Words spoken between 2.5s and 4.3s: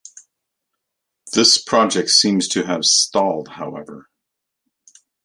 have stalled however.